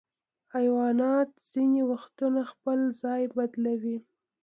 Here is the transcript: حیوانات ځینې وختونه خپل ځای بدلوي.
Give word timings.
حیوانات 0.55 1.29
ځینې 1.51 1.81
وختونه 1.91 2.41
خپل 2.51 2.79
ځای 3.01 3.23
بدلوي. 3.35 3.97